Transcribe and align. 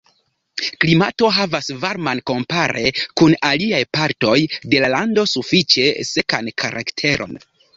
Klimato 0.83 1.27
havas 1.35 1.67
varman, 1.83 2.21
kompare 2.31 2.85
kun 3.21 3.35
aliaj 3.51 3.83
partoj 3.99 4.35
de 4.73 4.81
lando 4.97 5.27
sufiĉe 5.37 5.89
sekan 6.15 6.51
karakteron. 6.65 7.41